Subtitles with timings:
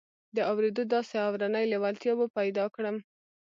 [0.35, 2.95] د اورېدو داسې اورنۍ لېوالتیا به پيدا کړم.